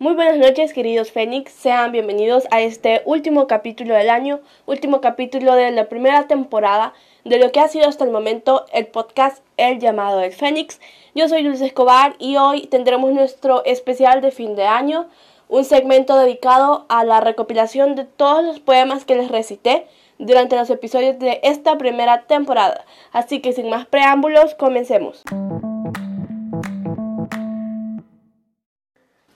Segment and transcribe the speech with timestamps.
[0.00, 1.50] Muy buenas noches, queridos Fénix.
[1.50, 6.94] Sean bienvenidos a este último capítulo del año, último capítulo de la primera temporada
[7.24, 10.78] de lo que ha sido hasta el momento el podcast El llamado del Fénix.
[11.16, 15.08] Yo soy Luis Escobar y hoy tendremos nuestro especial de fin de año,
[15.48, 19.88] un segmento dedicado a la recopilación de todos los poemas que les recité
[20.20, 22.84] durante los episodios de esta primera temporada.
[23.10, 25.24] Así que sin más preámbulos, comencemos.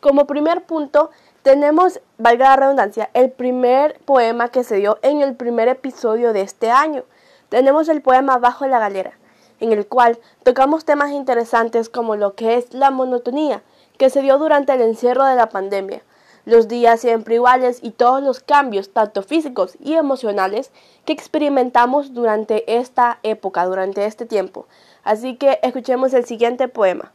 [0.02, 1.10] Como primer punto,
[1.42, 6.40] tenemos, valga la redundancia, el primer poema que se dio en el primer episodio de
[6.40, 7.04] este año.
[7.50, 9.12] Tenemos el poema Bajo la Galera,
[9.60, 13.62] en el cual tocamos temas interesantes como lo que es la monotonía,
[13.96, 16.02] que se dio durante el encierro de la pandemia,
[16.46, 20.72] los días siempre iguales y todos los cambios, tanto físicos y emocionales,
[21.04, 24.66] que experimentamos durante esta época, durante este tiempo.
[25.04, 27.12] Así que escuchemos el siguiente poema.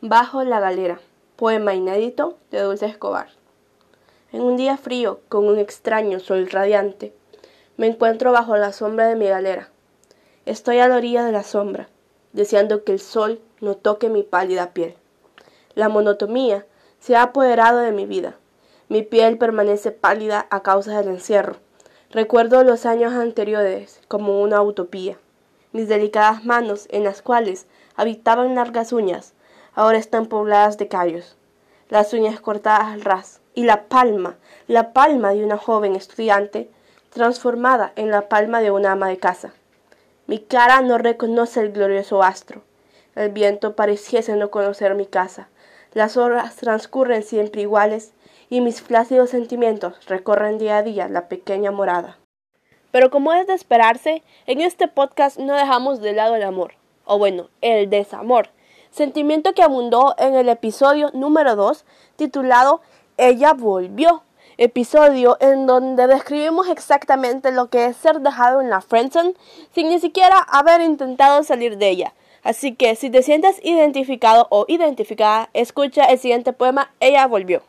[0.00, 1.00] Bajo la Galera.
[1.36, 3.28] Poema inédito de Dulce Escobar.
[4.32, 7.12] En un día frío, con un extraño sol radiante,
[7.76, 9.68] me encuentro bajo la sombra de mi galera.
[10.46, 11.90] Estoy a la orilla de la sombra,
[12.32, 14.94] deseando que el sol no toque mi pálida piel.
[15.74, 16.64] La monotomía
[17.00, 18.38] se ha apoderado de mi vida.
[18.88, 21.56] Mi piel permanece pálida a causa del encierro.
[22.10, 25.18] Recuerdo los años anteriores como una utopía.
[25.72, 29.34] Mis delicadas manos, en las cuales habitaban largas uñas,
[29.76, 31.36] ahora están pobladas de callos,
[31.88, 36.68] las uñas cortadas al ras, y la palma, la palma de una joven estudiante,
[37.10, 39.52] transformada en la palma de una ama de casa.
[40.26, 42.62] Mi cara no reconoce el glorioso astro.
[43.14, 45.48] El viento pareciese no conocer mi casa.
[45.94, 48.12] Las horas transcurren siempre iguales
[48.50, 52.18] y mis flácidos sentimientos recorren día a día la pequeña morada.
[52.90, 56.74] Pero como es de esperarse, en este podcast no dejamos de lado el amor,
[57.04, 58.50] o bueno, el desamor,
[58.96, 61.84] sentimiento que abundó en el episodio número 2
[62.16, 62.80] titulado
[63.18, 64.22] Ella volvió,
[64.56, 69.34] episodio en donde describimos exactamente lo que es ser dejado en la friendzone
[69.74, 72.14] sin ni siquiera haber intentado salir de ella.
[72.42, 77.62] Así que si te sientes identificado o identificada, escucha el siguiente poema Ella volvió.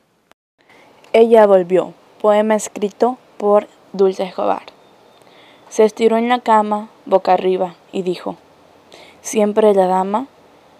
[1.11, 4.63] Ella volvió, poema escrito por Dulce Escobar.
[5.67, 8.37] Se estiró en la cama, boca arriba, y dijo,
[9.21, 10.27] Siempre la dama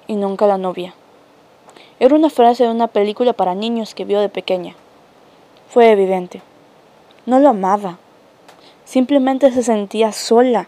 [0.07, 0.93] y nunca la novia.
[1.99, 4.75] Era una frase de una película para niños que vio de pequeña.
[5.69, 6.41] Fue evidente.
[7.25, 7.97] No lo amaba.
[8.85, 10.67] Simplemente se sentía sola.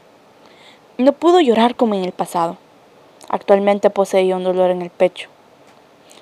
[0.97, 2.57] No pudo llorar como en el pasado.
[3.29, 5.29] Actualmente poseía un dolor en el pecho.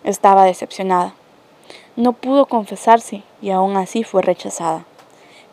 [0.04, 1.14] Estaba decepcionada.
[1.96, 4.86] No pudo confesarse y aún así fue rechazada.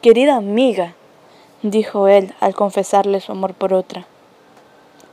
[0.02, 0.94] Querida amiga,
[1.62, 4.06] dijo él al confesarle su amor por otra.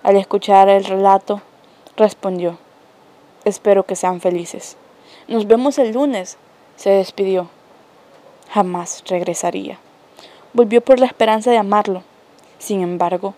[0.03, 1.41] Al escuchar el relato,
[1.97, 2.57] respondió.
[3.45, 4.77] Espero que sean felices.
[5.27, 6.37] Nos vemos el lunes,
[6.75, 7.49] se despidió.
[8.49, 9.79] Jamás regresaría.
[10.53, 12.03] Volvió por la esperanza de amarlo.
[12.59, 13.33] Sin embargo,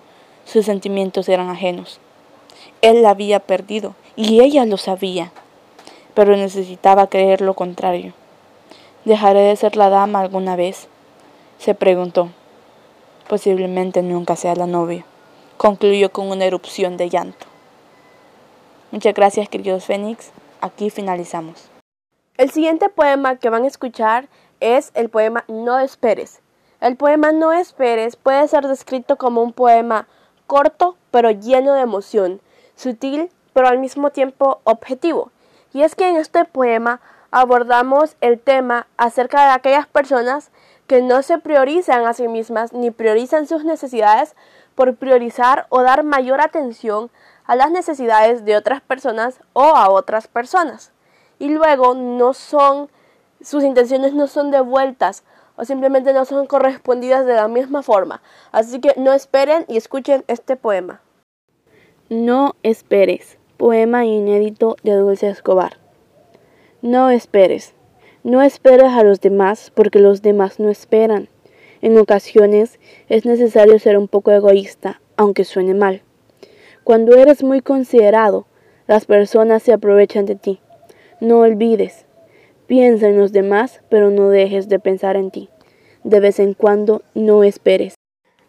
[0.46, 2.00] sus sentimientos eran ajenos.
[2.81, 5.31] Él la había perdido y ella lo sabía,
[6.14, 8.14] pero necesitaba creer lo contrario.
[9.06, 10.88] ¿Dejaré de ser la dama alguna vez?
[11.58, 12.30] se preguntó.
[13.30, 15.06] Posiblemente nunca sea la novia,
[15.58, 17.53] concluyó con una erupción de llanto.
[18.94, 20.30] Muchas gracias, queridos Fénix.
[20.62, 21.68] Aquí finalizamos.
[22.38, 24.28] El siguiente poema que van a escuchar
[24.59, 26.42] es el poema No esperes.
[26.80, 30.08] El poema No esperes puede ser descrito como un poema
[30.46, 32.40] corto pero lleno de emoción,
[32.76, 35.32] sutil pero al mismo tiempo objetivo.
[35.74, 37.02] Y es que en este poema
[37.32, 40.52] abordamos el tema acerca de aquellas personas
[40.86, 44.36] que no se priorizan a sí mismas ni priorizan sus necesidades
[44.76, 47.09] por priorizar o dar mayor atención
[47.46, 50.92] a las necesidades de otras personas o a otras personas.
[51.40, 52.90] Y luego no son,
[53.42, 55.24] sus intenciones no son devueltas
[55.56, 58.22] o simplemente no son correspondidas de la misma forma.
[58.52, 61.02] Así que no esperen y escuchen este poema.
[62.09, 63.38] No esperes.
[63.58, 65.78] Poema inédito de Dulce Escobar.
[66.82, 67.74] No esperes.
[68.24, 71.29] No esperes a los demás porque los demás no esperan.
[71.82, 72.79] En ocasiones
[73.09, 76.02] es necesario ser un poco egoísta, aunque suene mal.
[76.84, 78.46] Cuando eres muy considerado,
[78.88, 80.59] las personas se aprovechan de ti.
[81.22, 82.06] No olvides.
[82.68, 85.50] Piensa en los demás, pero no dejes de pensar en ti.
[86.03, 87.96] De vez en cuando no esperes.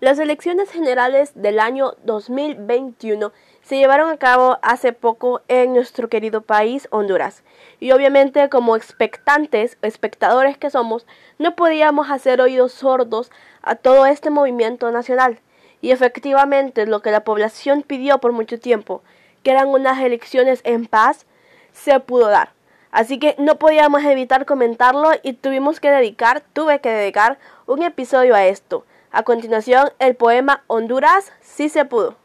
[0.01, 3.33] Las elecciones generales del año 2021
[3.63, 7.45] se llevaron a cabo hace poco en nuestro querido país, Honduras.
[7.79, 11.07] Y obviamente como expectantes, espectadores que somos,
[11.39, 13.31] no podíamos hacer oídos sordos
[13.63, 15.39] a todo este movimiento nacional.
[15.85, 19.03] Y efectivamente lo que la población pidió por mucho tiempo,
[19.43, 21.27] que eran unas elecciones en paz,
[21.75, 22.55] se pudo dar.
[22.91, 28.35] Así que no podíamos evitar comentarlo y tuvimos que dedicar, tuve que dedicar un episodio
[28.35, 28.87] a esto.
[29.11, 32.17] A continuación, el poema Honduras sí se pudo.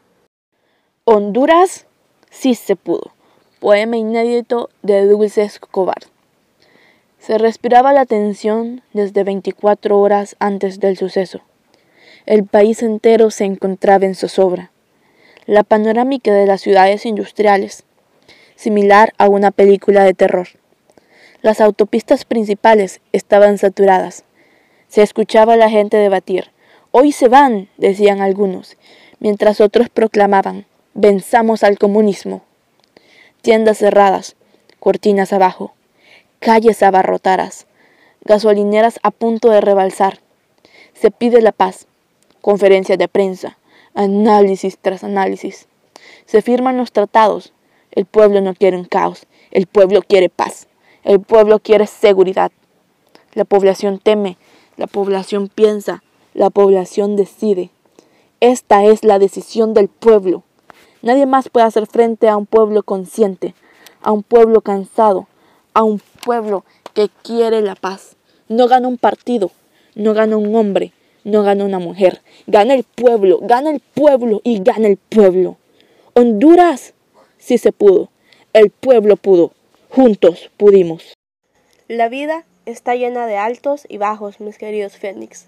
[1.04, 1.86] Honduras
[2.30, 3.12] sí se pudo.
[3.58, 6.00] Poema inédito de Dulce Escobar.
[7.18, 11.42] Se respiraba la tensión desde 24 horas antes del suceso.
[12.26, 14.70] El país entero se encontraba en zozobra.
[15.46, 17.84] La panorámica de las ciudades industriales,
[18.54, 20.48] similar a una película de terror.
[21.42, 24.24] Las autopistas principales estaban saturadas.
[24.88, 26.50] Se escuchaba a la gente debatir.
[26.92, 28.76] Hoy se van, decían algunos,
[29.18, 32.42] mientras otros proclamaban, venzamos al comunismo.
[33.42, 34.36] Tiendas cerradas,
[34.78, 35.74] cortinas abajo
[36.40, 37.66] calles abarrotadas,
[38.24, 40.20] gasolineras a punto de rebalsar.
[40.94, 41.86] Se pide la paz,
[42.40, 43.58] conferencia de prensa,
[43.94, 45.68] análisis tras análisis.
[46.26, 47.52] Se firman los tratados.
[47.90, 50.68] El pueblo no quiere un caos, el pueblo quiere paz,
[51.02, 52.52] el pueblo quiere seguridad.
[53.34, 54.38] La población teme,
[54.76, 56.04] la población piensa,
[56.34, 57.70] la población decide.
[58.38, 60.44] Esta es la decisión del pueblo.
[61.02, 63.54] Nadie más puede hacer frente a un pueblo consciente,
[64.02, 65.26] a un pueblo cansado,
[65.74, 66.64] a un pueblo
[66.94, 68.16] que quiere la paz.
[68.48, 69.50] No gana un partido,
[69.94, 70.92] no gana un hombre,
[71.24, 72.20] no gana una mujer.
[72.46, 75.56] Gana el pueblo, gana el pueblo y gana el pueblo.
[76.14, 76.94] Honduras
[77.38, 78.10] sí se pudo.
[78.52, 79.52] El pueblo pudo.
[79.90, 81.14] Juntos pudimos.
[81.88, 85.46] La vida está llena de altos y bajos, mis queridos Fénix.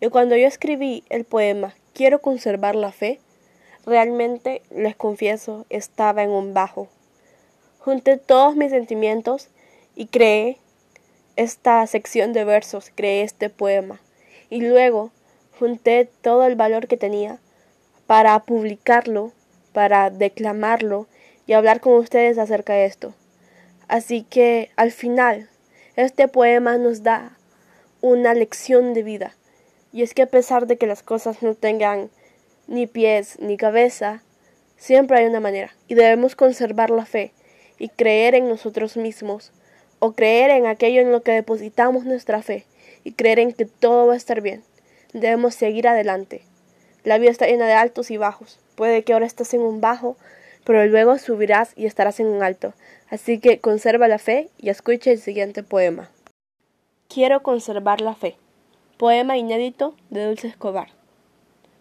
[0.00, 3.18] Y cuando yo escribí el poema Quiero conservar la fe,
[3.84, 6.86] realmente, les confieso, estaba en un bajo.
[7.80, 9.48] Junté todos mis sentimientos
[9.96, 10.58] y creé
[11.34, 14.00] esta sección de versos, creé este poema.
[14.50, 15.10] Y luego
[15.58, 17.38] junté todo el valor que tenía
[18.06, 19.32] para publicarlo,
[19.72, 21.06] para declamarlo
[21.46, 23.14] y hablar con ustedes acerca de esto.
[23.88, 25.48] Así que al final,
[25.96, 27.36] este poema nos da
[28.00, 29.34] una lección de vida.
[29.92, 32.10] Y es que a pesar de que las cosas no tengan
[32.66, 34.22] ni pies ni cabeza,
[34.76, 35.74] siempre hay una manera.
[35.88, 37.32] Y debemos conservar la fe
[37.78, 39.52] y creer en nosotros mismos
[39.98, 42.64] o creer en aquello en lo que depositamos nuestra fe
[43.04, 44.62] y creer en que todo va a estar bien.
[45.12, 46.42] Debemos seguir adelante.
[47.04, 48.58] La vida está llena de altos y bajos.
[48.74, 50.16] Puede que ahora estés en un bajo,
[50.64, 52.74] pero luego subirás y estarás en un alto.
[53.10, 56.10] Así que conserva la fe y escucha el siguiente poema.
[57.08, 58.36] Quiero conservar la fe.
[58.98, 60.88] Poema inédito de Dulce Escobar.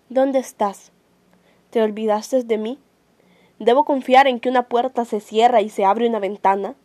[0.09, 0.91] ¿Dónde estás?
[1.69, 2.79] ¿Te olvidaste de mí?
[3.59, 6.75] ¿Debo confiar en que una puerta se cierra y se abre una ventana?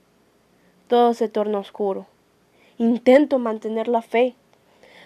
[0.92, 2.04] todo se torna oscuro.
[2.82, 4.34] Intento mantener la fe.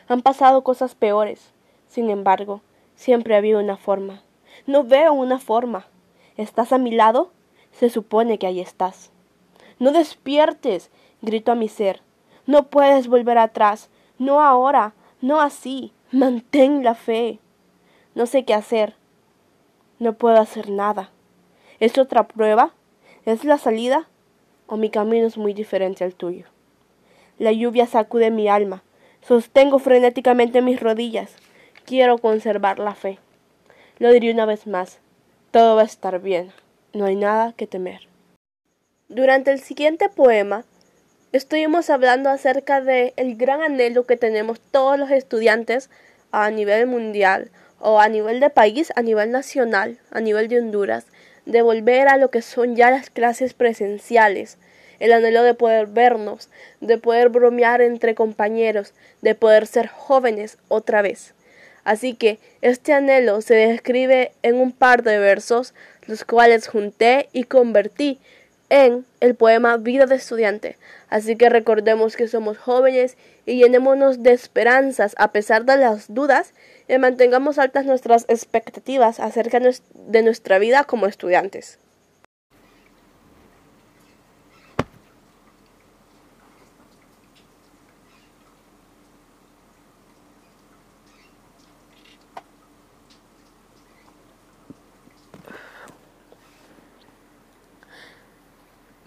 [0.09, 1.53] Han pasado cosas peores.
[1.89, 2.63] Sin embargo,
[2.95, 4.23] siempre había una forma.
[4.67, 5.87] No veo una forma.
[6.39, 7.33] ¿Estás a mi lado?
[7.73, 9.11] Se supone que ahí estás.
[9.79, 10.89] No despiertes,
[11.21, 12.01] grito a mi ser.
[12.47, 13.91] No puedes volver atrás.
[14.19, 15.93] No ahora, no así.
[16.13, 17.41] Mantén la fe.
[18.15, 18.95] No sé qué hacer.
[19.99, 21.11] No puedo hacer nada.
[21.79, 22.71] ¿Es otra prueba?
[23.27, 24.09] ¿Es la salida?
[24.67, 26.47] o mi camino es muy diferente al tuyo.
[27.39, 28.83] La lluvia sacude mi alma,
[29.21, 31.37] sostengo frenéticamente mis rodillas,
[31.85, 33.19] quiero conservar la fe.
[33.99, 35.01] Lo diré una vez más,
[35.51, 36.51] todo va a estar bien,
[36.95, 38.09] no hay nada que temer.
[39.09, 40.65] Durante el siguiente poema,
[41.33, 45.91] estuvimos hablando acerca del el gran anhelo que tenemos todos los estudiantes
[46.33, 51.07] a nivel mundial o a nivel de país, a nivel nacional, a nivel de Honduras,
[51.45, 54.59] de volver a lo que son ya las clases presenciales,
[55.01, 56.49] el anhelo de poder vernos,
[56.81, 61.35] de poder bromear entre compañeros, de poder ser jóvenes otra vez.
[61.85, 65.73] Así que este anhelo se describe en un par de versos,
[66.07, 68.19] los cuales junté y convertí
[68.69, 70.77] en el poema Vida de Estudiante.
[71.09, 76.53] Así que recordemos que somos jóvenes y llenémonos de esperanzas a pesar de las dudas
[76.89, 81.79] y mantengamos altas nuestras expectativas acerca de nuestra vida como estudiantes.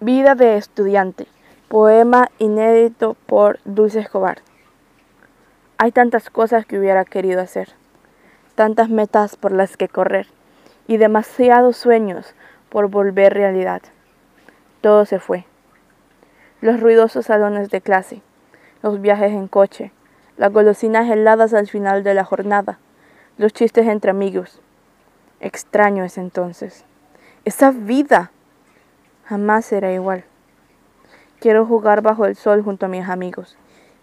[0.02, 1.28] Vida de estudiante.
[1.68, 4.38] Poema inédito por Dulce Escobar.
[5.78, 7.74] Hay tantas cosas que hubiera querido hacer,
[8.56, 10.28] tantas metas por las que correr
[10.88, 12.34] y demasiados sueños
[12.70, 13.82] por volver realidad.
[14.80, 15.44] Todo se fue.
[16.62, 18.22] Los ruidosos salones de clase,
[18.82, 19.92] los viajes en coche,
[20.38, 22.80] las golosinas heladas al final de la jornada,
[23.38, 24.62] los chistes entre amigos.
[25.42, 26.86] Extraño es entonces.
[27.44, 28.32] Esa vida
[29.30, 30.24] jamás será igual.
[31.40, 33.58] Quiero jugar bajo el sol junto a mis amigos.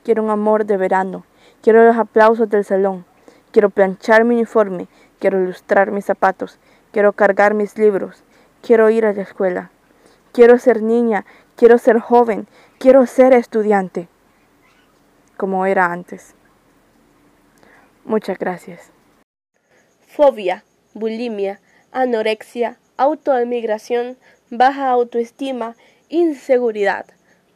[0.04, 1.25] Quiero un amor de verano.
[1.62, 3.04] Quiero los aplausos del salón.
[3.50, 4.87] Quiero planchar mi uniforme.
[5.18, 6.61] Quiero ilustrar mis zapatos.
[6.92, 8.23] Quiero cargar mis libros.
[8.62, 9.73] Quiero ir a la escuela.
[10.33, 11.26] Quiero ser niña.
[11.56, 12.47] Quiero ser joven.
[12.78, 14.09] Quiero ser estudiante.
[15.37, 16.37] Como era antes.
[18.04, 18.92] Muchas gracias.
[20.06, 20.64] Fobia,
[20.95, 24.16] bulimia, anorexia, autoemigración,
[24.50, 25.76] baja autoestima,
[26.09, 27.07] inseguridad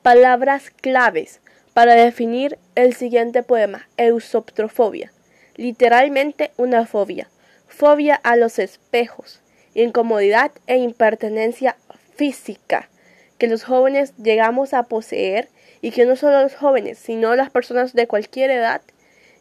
[0.02, 1.40] Palabras claves
[1.74, 5.12] para definir el siguiente poema, Eusoptrofobia.
[5.56, 7.28] Literalmente una fobia.
[7.68, 9.40] Fobia a los espejos,
[9.74, 11.76] incomodidad e impertenencia
[12.16, 12.88] física
[13.36, 15.50] que los jóvenes llegamos a poseer
[15.82, 18.80] y que no solo los jóvenes, sino las personas de cualquier edad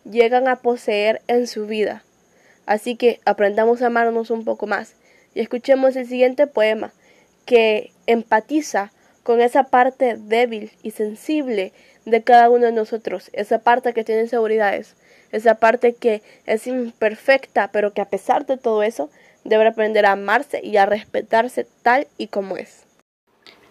[0.04, 2.04] llegan a poseer en su vida.
[2.66, 4.96] Así que aprendamos a amarnos un poco más
[5.34, 6.92] y escuchemos el siguiente poema
[7.50, 8.92] que empatiza
[9.24, 11.74] con esa parte débil y sensible
[12.06, 14.96] de cada uno de nosotros, esa parte que tiene inseguridades,
[15.32, 19.10] esa parte que es imperfecta, pero que a pesar de todo eso,
[19.46, 22.84] debe aprender a amarse y a respetarse tal y como es.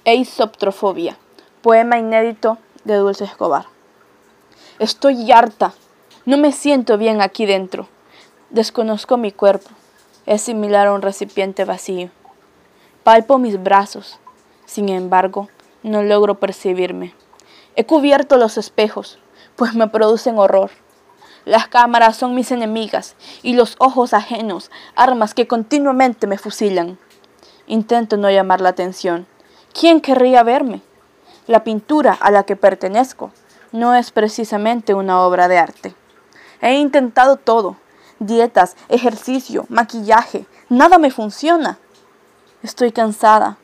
[0.04, 1.16] Eisoptrofobia,
[1.62, 3.66] poema inédito de Dulce Escobar.
[4.80, 5.72] Estoy harta,
[6.26, 7.88] no me siento bien aquí dentro,
[8.50, 9.70] desconozco mi cuerpo,
[10.26, 12.10] es similar a un recipiente vacío.
[13.08, 14.18] Palpo mis brazos,
[14.66, 15.48] sin embargo,
[15.82, 17.14] no logro percibirme.
[17.74, 19.18] He cubierto los espejos,
[19.56, 20.70] pues me producen horror.
[21.46, 26.98] Las cámaras son mis enemigas y los ojos ajenos, armas que continuamente me fusilan.
[27.66, 29.26] Intento no llamar la atención.
[29.72, 30.82] ¿Quién querría verme?
[31.46, 33.30] La pintura a la que pertenezco
[33.72, 35.94] no es precisamente una obra de arte.
[36.60, 37.78] He intentado todo.
[38.18, 40.44] Dietas, ejercicio, maquillaje.
[40.68, 41.78] Nada me funciona.
[42.62, 43.58] Estoy cansada,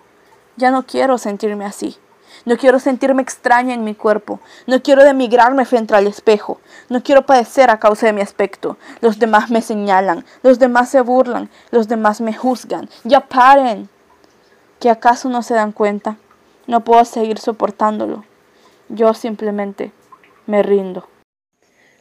[0.57, 1.99] ya no quiero sentirme así.
[2.45, 4.41] No quiero sentirme extraña en mi cuerpo.
[4.67, 6.61] No quiero demigrarme frente al espejo.
[6.89, 8.77] No quiero padecer a causa de mi aspecto.
[9.01, 10.25] Los demás me señalan.
[10.43, 11.49] Los demás se burlan.
[11.71, 12.89] Los demás me juzgan.
[13.05, 13.89] Ya paren.
[14.79, 16.17] ¿Que acaso no se dan cuenta?
[16.67, 18.25] No puedo seguir soportándolo.
[18.89, 19.93] Yo simplemente
[20.47, 21.09] me rindo.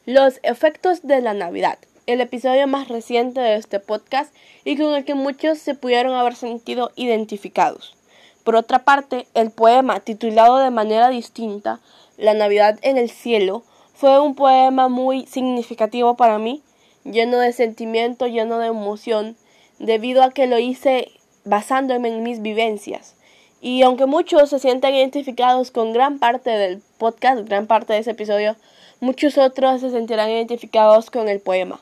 [0.05, 1.77] Los efectos de la Navidad.
[2.05, 6.35] El episodio más reciente de este podcast y con el que muchos se pudieron haber
[6.35, 7.95] sentido identificados.
[8.43, 11.79] Por otra parte, el poema, titulado de manera distinta,
[12.17, 16.61] La Navidad en el Cielo, fue un poema muy significativo para mí,
[17.05, 19.37] lleno de sentimiento, lleno de emoción,
[19.79, 21.09] debido a que lo hice
[21.45, 23.15] basándome en mis vivencias.
[23.61, 28.11] Y aunque muchos se sientan identificados con gran parte del podcast, gran parte de ese
[28.11, 28.57] episodio,
[28.99, 31.79] muchos otros se sentirán identificados con el poema.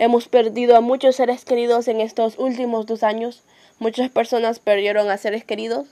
[0.00, 3.42] Hemos perdido a muchos seres queridos en estos últimos dos años.
[3.80, 5.88] Muchas personas perdieron a seres queridos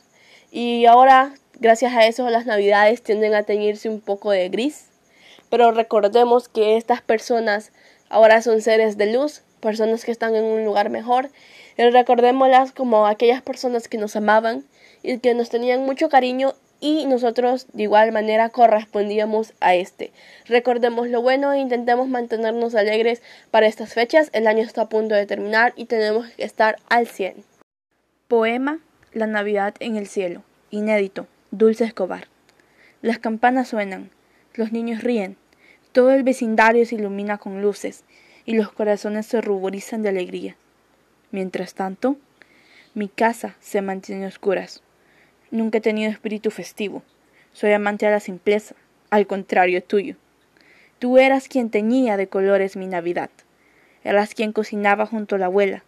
[0.52, 4.90] y ahora, gracias a eso, las navidades tienden a teñirse un poco de gris.
[5.50, 7.72] Pero recordemos que estas personas
[8.08, 11.28] ahora son seres de luz, personas que están en un lugar mejor.
[11.76, 14.64] Y recordémoslas como aquellas personas que nos amaban
[15.02, 16.54] y que nos tenían mucho cariño
[16.86, 20.12] y nosotros de igual manera correspondíamos a este.
[20.46, 24.30] Recordemos lo bueno e intentemos mantenernos alegres para estas fechas.
[24.32, 27.42] El año está a punto de terminar y tenemos que estar al 100.
[28.28, 28.78] Poema
[29.12, 30.44] la Navidad en el cielo.
[30.70, 31.26] Inédito.
[31.50, 32.28] Dulce Escobar.
[33.02, 34.10] Las campanas suenan.
[34.54, 35.36] Los niños ríen.
[35.90, 38.04] Todo el vecindario se ilumina con luces
[38.44, 40.54] y los corazones se ruborizan de alegría.
[41.32, 42.16] Mientras tanto,
[42.94, 44.84] mi casa se mantiene oscuras.
[45.56, 47.02] Nunca he tenido espíritu festivo.
[47.54, 48.74] Soy amante a la simpleza,
[49.08, 50.16] al contrario tuyo.
[50.98, 53.30] Tú eras quien teñía de colores mi Navidad.
[54.04, 55.82] Eras quien cocinaba junto a la abuela,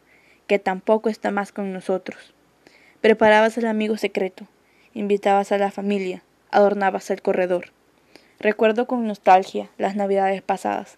[0.46, 2.32] que tampoco está más con nosotros.
[3.02, 4.46] Preparabas el amigo secreto,
[4.94, 7.66] invitabas a la familia, adornabas el corredor.
[8.40, 10.96] Recuerdo con nostalgia las navidades pasadas.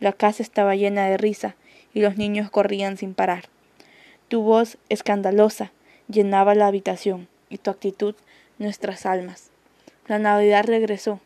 [0.00, 1.54] La casa estaba llena de risa
[1.94, 3.44] y los niños corrían sin parar.
[4.26, 5.70] Tu voz escandalosa
[6.08, 8.14] llenaba la habitación y tu actitud
[8.58, 9.50] nuestras almas.
[10.06, 11.20] La Navidad regresó,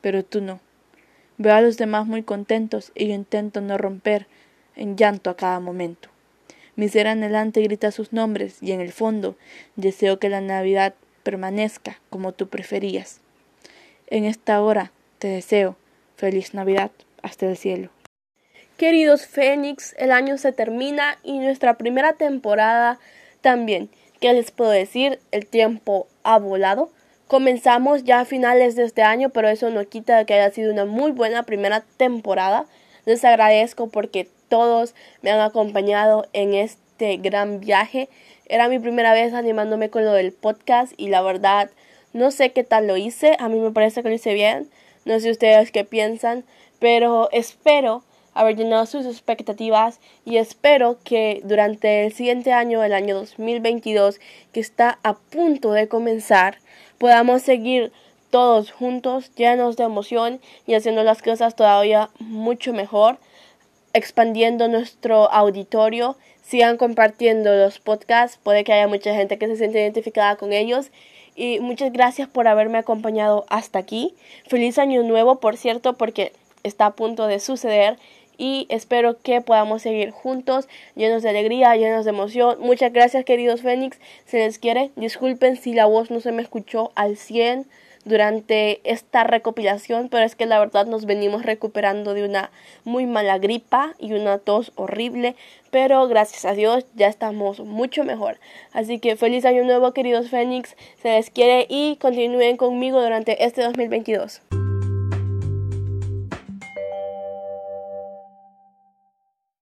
[0.00, 0.60] pero tú no.
[1.38, 4.26] Veo a los demás muy contentos y yo intento no romper
[4.76, 6.08] en llanto a cada momento.
[6.76, 9.36] Mi ser anhelante grita sus nombres y en el fondo
[9.76, 13.20] deseo que la Navidad permanezca como tú preferías.
[14.08, 15.76] En esta hora te deseo
[16.16, 16.90] feliz Navidad
[17.22, 17.90] hasta el cielo.
[18.76, 22.98] Queridos Fénix, el año se termina y nuestra primera temporada
[23.40, 23.88] también.
[24.20, 25.20] ¿Qué les puedo decir?
[25.30, 26.90] El tiempo ha volado.
[27.28, 30.84] Comenzamos ya a finales de este año, pero eso no quita que haya sido una
[30.84, 32.66] muy buena primera temporada.
[33.04, 38.08] Les agradezco porque todos me han acompañado en este gran viaje.
[38.46, 41.70] Era mi primera vez animándome con lo del podcast y la verdad
[42.12, 44.70] No sé qué tal lo hice, a mí me parece que lo hice bien,
[45.04, 46.44] no sé ustedes qué piensan,
[46.78, 48.04] pero espero
[48.36, 54.20] haber llenado sus expectativas y espero que durante el siguiente año, el año 2022,
[54.52, 56.58] que está a punto de comenzar,
[56.98, 57.92] podamos seguir
[58.30, 63.18] todos juntos, llenos de emoción y haciendo las cosas todavía mucho mejor,
[63.94, 69.80] expandiendo nuestro auditorio, sigan compartiendo los podcasts, puede que haya mucha gente que se siente
[69.80, 70.90] identificada con ellos
[71.34, 74.14] y muchas gracias por haberme acompañado hasta aquí.
[74.46, 77.98] Feliz año nuevo, por cierto, porque está a punto de suceder
[78.38, 82.58] y espero que podamos seguir juntos, llenos de alegría, llenos de emoción.
[82.60, 83.98] Muchas gracias, queridos Fénix.
[84.26, 84.90] Se les quiere.
[84.96, 87.66] Disculpen si la voz no se me escuchó al 100
[88.06, 92.50] durante esta recopilación, pero es que la verdad nos venimos recuperando de una
[92.84, 95.34] muy mala gripa y una tos horrible,
[95.72, 98.38] pero gracias a Dios ya estamos mucho mejor.
[98.72, 103.62] Así que feliz año nuevo queridos Fénix, se les quiere y continúen conmigo durante este
[103.62, 104.40] 2022.